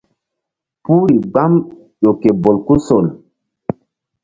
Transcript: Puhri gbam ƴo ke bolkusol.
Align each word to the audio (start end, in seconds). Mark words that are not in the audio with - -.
Puhri 0.83 1.15
gbam 1.29 1.53
ƴo 2.01 2.11
ke 2.21 2.29
bolkusol. 2.41 3.05